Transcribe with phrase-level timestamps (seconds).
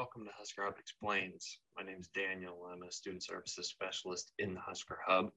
[0.00, 1.58] Welcome to Husker Hub Explains.
[1.76, 2.56] My name is Daniel.
[2.72, 5.30] I'm a student services specialist in the Husker Hub.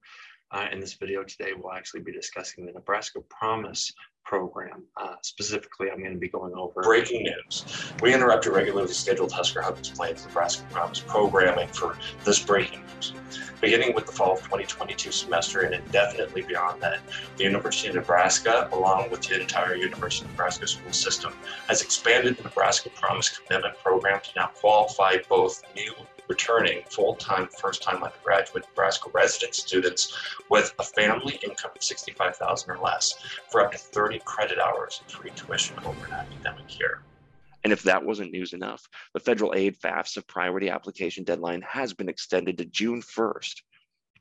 [0.51, 3.91] Uh, in this video today, we'll actually be discussing the Nebraska Promise
[4.23, 4.83] program.
[4.97, 7.65] Uh, specifically, I'm going to be going over breaking news.
[8.02, 13.13] We interrupt your regularly scheduled Husker Hub Explains Nebraska Promise programming for this breaking news.
[13.62, 16.99] Beginning with the fall of 2022 semester and indefinitely beyond that,
[17.38, 21.34] the University of Nebraska, along with the entire University of Nebraska school system,
[21.67, 25.94] has expanded the Nebraska Promise Commitment Program to now qualify both new
[26.27, 30.18] returning full-time first-time undergraduate Nebraska resident students
[30.50, 33.16] with a family income of 65000 or less
[33.50, 37.02] for up to 30 credit hours of free tuition over an academic year.
[37.64, 42.09] And if that wasn't news enough, the federal aid FAFSA priority application deadline has been
[42.09, 43.62] extended to June 1st.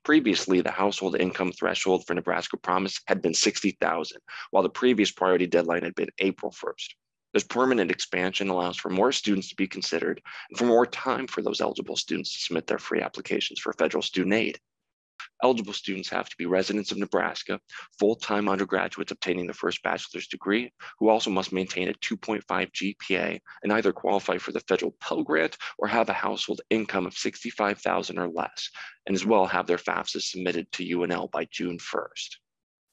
[0.05, 4.19] Previously, the household income threshold for Nebraska Promise had been 60,000,
[4.51, 6.95] while the previous priority deadline had been April 1st.
[7.33, 11.43] This permanent expansion allows for more students to be considered and for more time for
[11.43, 14.61] those eligible students to submit their free applications for federal student aid.
[15.43, 17.61] Eligible students have to be residents of Nebraska,
[17.99, 23.73] full-time undergraduates obtaining their first bachelor's degree, who also must maintain a 2.5 GPA and
[23.73, 28.29] either qualify for the federal Pell Grant or have a household income of 65,000 or
[28.29, 28.71] less,
[29.07, 32.37] and as well have their FAFSA submitted to UNL by June 1st.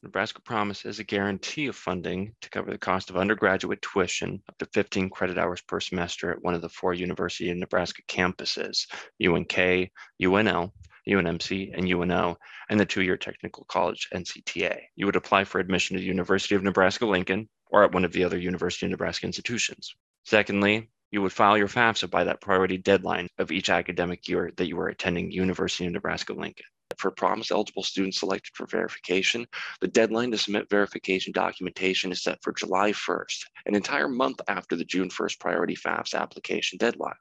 [0.01, 4.65] Nebraska promises a guarantee of funding to cover the cost of undergraduate tuition up to
[4.67, 8.87] 15 credit hours per semester at one of the four University of Nebraska campuses,
[9.21, 10.71] UNK, UNL,
[11.05, 12.37] UNMC, and UNO,
[12.69, 14.79] and the two-year technical college NCTA.
[14.95, 18.23] You would apply for admission to the University of Nebraska-Lincoln or at one of the
[18.23, 19.93] other University of Nebraska institutions.
[20.23, 24.67] Secondly, you would file your FAFSA by that priority deadline of each academic year that
[24.67, 26.65] you are attending University of Nebraska-Lincoln
[26.99, 29.47] for promise eligible students selected for verification,
[29.81, 34.75] the deadline to submit verification documentation is set for July 1st, an entire month after
[34.75, 37.15] the June 1st priority FAFSA application deadline.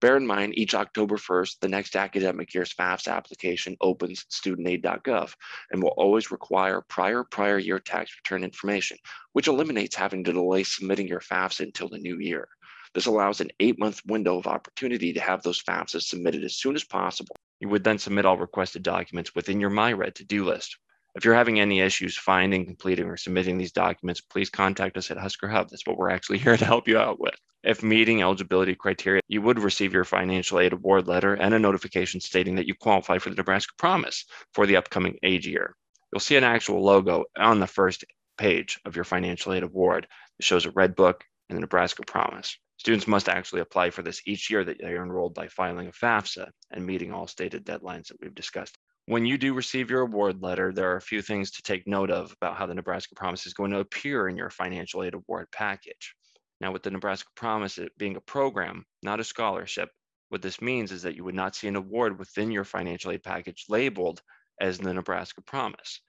[0.00, 5.32] Bear in mind, each October 1st, the next academic year's FAFSA application opens studentaid.gov
[5.70, 8.98] and will always require prior prior year tax return information,
[9.32, 12.48] which eliminates having to delay submitting your FAFSA until the new year.
[12.92, 16.74] This allows an eight month window of opportunity to have those FAFSAs submitted as soon
[16.74, 17.34] as possible
[17.64, 20.76] you would then submit all requested documents within your MyRed to-do list.
[21.14, 25.16] If you're having any issues finding, completing, or submitting these documents, please contact us at
[25.16, 25.70] Husker Hub.
[25.70, 27.36] That's what we're actually here to help you out with.
[27.62, 32.20] If meeting eligibility criteria, you would receive your financial aid award letter and a notification
[32.20, 35.74] stating that you qualify for the Nebraska Promise for the upcoming aid year.
[36.12, 38.04] You'll see an actual logo on the first
[38.36, 40.06] page of your financial aid award.
[40.38, 42.58] It shows a red book and the Nebraska Promise.
[42.76, 45.92] Students must actually apply for this each year that they are enrolled by filing a
[45.92, 48.76] FAFSA and meeting all stated deadlines that we've discussed.
[49.06, 52.10] When you do receive your award letter, there are a few things to take note
[52.10, 55.48] of about how the Nebraska Promise is going to appear in your financial aid award
[55.52, 56.14] package.
[56.60, 59.90] Now, with the Nebraska Promise being a program, not a scholarship,
[60.30, 63.22] what this means is that you would not see an award within your financial aid
[63.22, 64.22] package labeled
[64.60, 66.00] as the Nebraska Promise.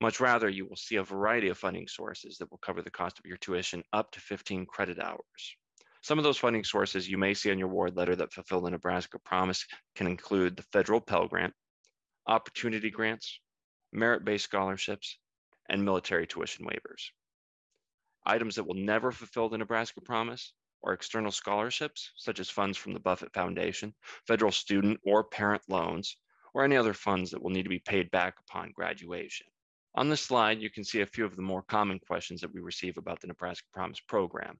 [0.00, 3.18] Much rather, you will see a variety of funding sources that will cover the cost
[3.18, 5.56] of your tuition up to 15 credit hours.
[6.02, 8.70] Some of those funding sources you may see on your award letter that fulfill the
[8.70, 11.52] Nebraska promise can include the federal Pell Grant,
[12.26, 13.38] opportunity grants,
[13.92, 15.18] merit-based scholarships,
[15.68, 17.10] and military tuition waivers.
[18.24, 20.52] Items that will never fulfill the Nebraska promise
[20.82, 23.94] are external scholarships, such as funds from the Buffett Foundation,
[24.26, 26.16] federal student or parent loans,
[26.54, 29.46] or any other funds that will need to be paid back upon graduation.
[29.94, 32.60] On this slide, you can see a few of the more common questions that we
[32.60, 34.58] receive about the Nebraska Promise program.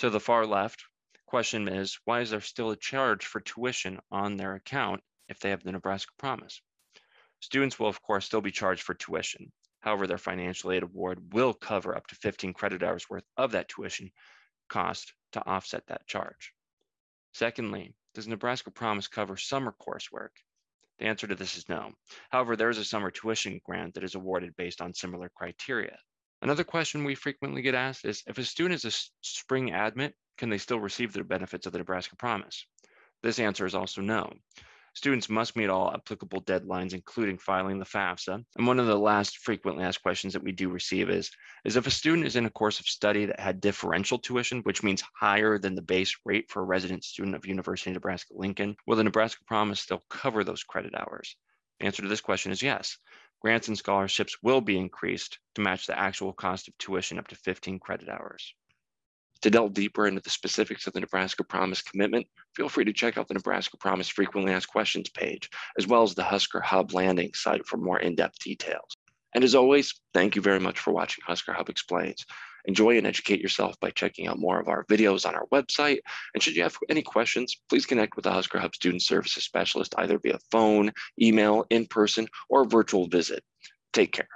[0.00, 0.86] To the far left,
[1.26, 5.50] question is, why is there still a charge for tuition on their account if they
[5.50, 6.62] have the Nebraska Promise?
[7.40, 9.52] Students will, of course, still be charged for tuition.
[9.80, 13.68] However, their financial aid award will cover up to 15 credit hours worth of that
[13.68, 14.10] tuition
[14.70, 16.54] cost to offset that charge.
[17.34, 20.30] Secondly, does Nebraska Promise cover summer coursework?
[20.98, 21.92] The answer to this is no.
[22.30, 25.98] However, there is a summer tuition grant that is awarded based on similar criteria.
[26.42, 30.48] Another question we frequently get asked is if a student is a spring admit, can
[30.48, 32.64] they still receive the benefits of the Nebraska Promise?
[33.22, 34.32] This answer is also no.
[34.94, 38.42] Students must meet all applicable deadlines, including filing the FAFSA.
[38.56, 41.30] And one of the last frequently asked questions that we do receive is,
[41.66, 44.82] is if a student is in a course of study that had differential tuition, which
[44.82, 48.96] means higher than the base rate for a resident student of University of Nebraska-Lincoln, will
[48.96, 51.36] the Nebraska Promise still cover those credit hours?
[51.78, 52.96] The answer to this question is yes
[53.40, 57.34] grants and scholarships will be increased to match the actual cost of tuition up to
[57.34, 58.54] 15 credit hours.
[59.42, 63.16] To delve deeper into the specifics of the Nebraska Promise commitment, feel free to check
[63.16, 65.48] out the Nebraska Promise Frequently Asked Questions page,
[65.78, 68.96] as well as the Husker Hub landing site for more in-depth details.
[69.34, 72.26] And as always, thank you very much for watching Husker Hub Explains.
[72.66, 76.00] Enjoy and educate yourself by checking out more of our videos on our website.
[76.34, 79.94] And should you have any questions, please connect with the Husker Hub Student Services Specialist
[79.98, 83.42] either via phone, email, in person, or virtual visit.
[83.92, 84.28] Take care.